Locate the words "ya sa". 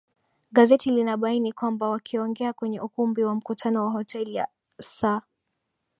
4.29-5.21